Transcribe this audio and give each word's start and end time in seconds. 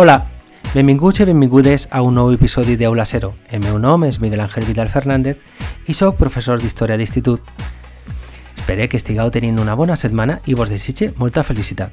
Hola, 0.00 0.30
benvinguts 0.72 1.20
i 1.20 1.24
benvingudes 1.28 1.82
a 1.92 2.00
un 2.00 2.14
nou 2.16 2.30
episodi 2.32 2.72
d'Aula 2.80 3.04
Cero. 3.04 3.34
El 3.52 3.60
meu 3.60 3.76
nom 3.76 4.06
és 4.06 4.16
Miguel 4.16 4.40
Ángel 4.40 4.64
Vidal 4.64 4.88
Fernández 4.88 5.42
i 5.84 5.92
sóc 5.92 6.16
professor 6.16 6.56
d'Història 6.56 6.96
d'Institut. 6.96 7.42
Espero 8.56 8.86
que 8.88 8.96
estigueu 8.96 9.28
tenint 9.28 9.60
una 9.60 9.74
bona 9.76 9.98
setmana 10.00 10.38
i 10.48 10.56
vos 10.56 10.72
desitge 10.72 11.10
molta 11.18 11.44
felicitat. 11.44 11.92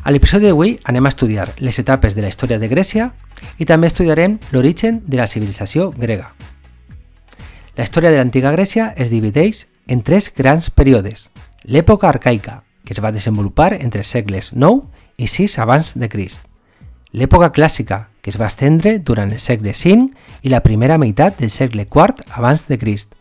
A 0.00 0.14
l'episodi 0.16 0.48
d'avui 0.48 0.78
anem 0.88 1.04
a 1.04 1.12
estudiar 1.12 1.50
les 1.60 1.82
etapes 1.84 2.16
de 2.16 2.24
la 2.24 2.32
història 2.32 2.56
de 2.56 2.72
Grècia 2.72 3.10
i 3.60 3.68
també 3.68 3.92
estudiarem 3.92 4.40
l'origen 4.50 5.02
de 5.04 5.20
la 5.20 5.28
civilització 5.28 5.90
grega. 5.92 6.32
La 7.76 7.84
història 7.84 8.16
de 8.16 8.16
l'antiga 8.16 8.56
Grècia 8.56 8.94
es 8.96 9.12
divideix 9.12 9.66
en 9.88 10.00
tres 10.00 10.32
grans 10.32 10.72
períodes. 10.72 11.28
L'època 11.68 12.08
arcaica, 12.08 12.62
que 12.82 12.96
es 12.96 13.04
va 13.04 13.12
desenvolupar 13.12 13.74
entre 13.74 14.00
els 14.00 14.16
segles 14.16 14.54
9 14.56 14.91
i 15.16 15.28
6 15.28 15.58
abans 15.58 15.94
de 15.98 16.08
Crist. 16.08 16.42
L'època 17.12 17.50
clàssica, 17.52 18.08
que 18.22 18.30
es 18.32 18.38
va 18.40 18.48
estendre 18.48 18.96
durant 18.98 19.32
el 19.32 19.40
segle 19.40 19.74
V 19.76 20.08
i 20.42 20.48
la 20.48 20.62
primera 20.64 20.96
meitat 20.96 21.38
del 21.40 21.50
segle 21.50 21.84
IV 21.84 22.24
abans 22.32 22.66
de 22.68 22.78
Crist, 22.78 23.12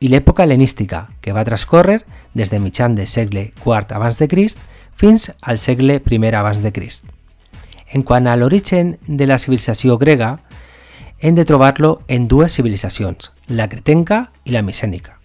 i 0.00 0.08
l'època 0.08 0.44
helenística, 0.44 1.06
que 1.20 1.32
va 1.32 1.44
transcórrer 1.44 2.02
des 2.34 2.50
de 2.50 2.58
mitjan 2.60 2.96
del 2.96 3.06
segle 3.06 3.50
IV 3.64 3.94
abans 3.94 4.18
de 4.18 4.28
Crist 4.28 4.58
fins 4.94 5.30
al 5.42 5.58
segle 5.58 6.02
I 6.02 6.34
abans 6.34 6.60
de 6.62 6.72
Crist. 6.72 7.06
En 7.92 8.02
quant 8.02 8.26
a 8.26 8.36
l'origen 8.36 8.98
de 9.06 9.26
la 9.26 9.38
civilització 9.38 9.96
grega, 9.96 10.40
hem 11.20 11.34
de 11.34 11.44
trobar-lo 11.44 12.02
en 12.08 12.26
dues 12.28 12.52
civilitzacions, 12.52 13.32
la 13.48 13.68
cretenca 13.68 14.32
i 14.44 14.50
la 14.50 14.62
micènica. 14.62 15.18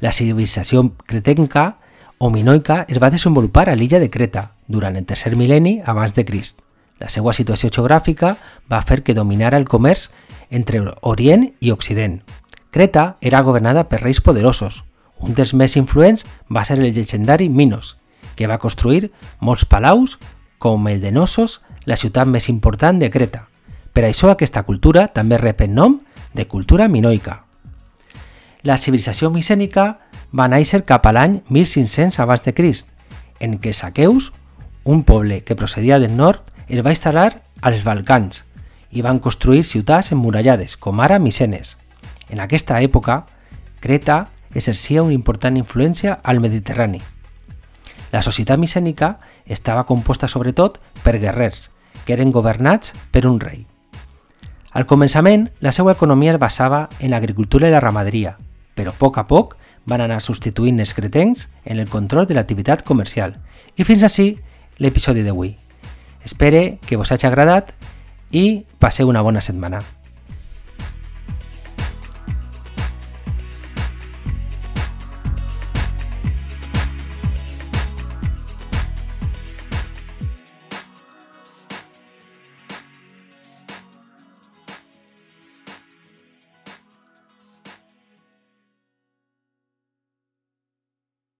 La 0.00 0.12
civilització 0.12 0.90
cretenca 1.06 1.78
o 2.18 2.30
minoica 2.30 2.84
es 2.88 2.98
va 2.98 3.10
desenvolupar 3.10 3.68
a 3.68 3.76
l'illa 3.76 4.00
de 4.00 4.10
Creta 4.10 4.57
durant 4.68 4.96
el 4.96 5.06
tercer 5.08 5.34
mil·lenni 5.36 5.80
abans 5.84 6.14
de 6.14 6.24
Crist. 6.28 6.62
La 7.00 7.08
seva 7.08 7.32
situació 7.32 7.70
geogràfica 7.74 8.36
va 8.70 8.82
fer 8.82 9.02
que 9.02 9.14
dominara 9.14 9.58
el 9.58 9.66
comerç 9.66 10.10
entre 10.50 10.82
Orient 11.02 11.48
i 11.60 11.72
Occident. 11.72 12.20
Creta 12.70 13.16
era 13.20 13.42
governada 13.42 13.88
per 13.88 14.02
reis 14.02 14.20
poderosos. 14.20 14.84
Un 15.18 15.34
dels 15.34 15.54
més 15.54 15.74
influents 15.76 16.26
va 16.52 16.64
ser 16.64 16.78
el 16.78 16.92
llegendari 16.92 17.48
Minos, 17.48 17.96
que 18.36 18.46
va 18.46 18.60
construir 18.62 19.10
molts 19.40 19.64
palaus 19.64 20.18
com 20.58 20.86
el 20.88 21.00
de 21.00 21.12
Nossos, 21.12 21.60
la 21.86 21.96
ciutat 21.96 22.28
més 22.28 22.48
important 22.48 22.98
de 23.00 23.10
Creta. 23.10 23.48
Per 23.92 24.04
això 24.04 24.30
aquesta 24.30 24.62
cultura 24.62 25.08
també 25.08 25.38
rep 25.38 25.62
el 25.64 25.74
nom 25.74 26.00
de 26.34 26.46
cultura 26.46 26.88
minoica. 26.88 27.44
La 28.62 28.76
civilització 28.76 29.30
micènica 29.30 29.98
va 30.34 30.48
néixer 30.50 30.84
cap 30.84 31.06
a 31.06 31.12
l'any 31.14 31.40
1500 31.48 32.18
abans 32.20 32.42
de 32.44 32.52
Crist, 32.54 32.92
en 33.40 33.56
què 33.62 33.72
Saqueus, 33.72 34.32
un 34.88 35.04
poble 35.04 35.44
que 35.44 35.54
procedia 35.54 35.98
del 35.98 36.16
nord, 36.16 36.40
es 36.66 36.80
va 36.80 36.94
instal·lar 36.94 37.42
als 37.60 37.82
Balcans 37.84 38.44
i 38.88 39.02
van 39.04 39.18
construir 39.20 39.60
ciutats 39.68 40.14
emmurallades, 40.16 40.78
com 40.80 41.02
ara 41.04 41.18
Micenes. 41.18 41.76
En 42.30 42.40
aquesta 42.40 42.80
època, 42.80 43.26
Creta 43.80 44.30
exercia 44.54 45.02
una 45.02 45.12
important 45.12 45.58
influència 45.60 46.18
al 46.24 46.40
Mediterrani. 46.40 47.02
La 48.12 48.22
societat 48.24 48.56
micènica 48.56 49.18
estava 49.44 49.84
composta 49.84 50.26
sobretot 50.26 50.80
per 51.04 51.18
guerrers, 51.20 51.68
que 52.06 52.16
eren 52.16 52.32
governats 52.32 52.96
per 53.12 53.26
un 53.28 53.36
rei. 53.44 53.66
Al 54.72 54.88
començament, 54.88 55.50
la 55.60 55.72
seva 55.72 55.92
economia 55.92 56.32
es 56.32 56.40
basava 56.40 56.88
en 56.98 57.12
l'agricultura 57.12 57.68
i 57.68 57.76
la 57.76 57.84
ramaderia, 57.84 58.38
però 58.74 58.96
a 58.96 59.00
poc 59.04 59.20
a 59.20 59.28
poc 59.28 59.56
van 59.84 60.00
anar 60.00 60.22
substituint 60.24 60.80
els 60.80 60.96
cretencs 60.96 61.50
en 61.64 61.76
el 61.76 61.92
control 61.92 62.24
de 62.26 62.40
l'activitat 62.40 62.88
comercial. 62.88 63.36
I 63.76 63.84
fins 63.84 64.02
així 64.02 64.38
l'episodi 64.78 65.22
d'avui. 65.26 65.56
Espere 66.24 66.78
que 66.86 66.96
vos 66.96 67.12
hagi 67.12 67.26
agradat 67.26 67.74
i 68.30 68.64
passeu 68.78 69.08
una 69.08 69.22
bona 69.22 69.40
setmana. 69.40 69.82